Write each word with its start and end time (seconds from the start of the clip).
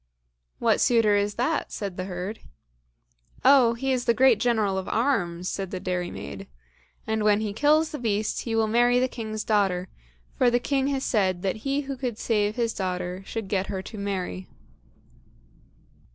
"What 0.57 0.81
suitor 0.81 1.15
is 1.15 1.35
that?" 1.35 1.71
said 1.71 1.95
the 1.95 2.05
herd. 2.05 2.39
"Oh, 3.45 3.75
he 3.75 3.91
is 3.91 4.09
a 4.09 4.15
great 4.15 4.39
General 4.39 4.79
of 4.79 4.89
arms," 4.89 5.47
said 5.47 5.69
the 5.69 5.79
dairymaid, 5.79 6.47
"and 7.05 7.23
when 7.23 7.41
he 7.41 7.53
kills 7.53 7.91
the 7.91 7.99
beast, 7.99 8.41
he 8.41 8.55
will 8.55 8.65
marry 8.65 8.97
the 8.99 9.07
king's 9.07 9.43
daughter, 9.43 9.89
for 10.39 10.49
the 10.49 10.57
king 10.59 10.87
has 10.87 11.03
said 11.03 11.43
that 11.43 11.57
he 11.57 11.81
who 11.81 11.95
could 11.95 12.17
save 12.17 12.55
his 12.55 12.73
daughter 12.73 13.21
should 13.27 13.47
get 13.47 13.67
her 13.67 13.83
to 13.83 13.97
marry." 13.99 14.47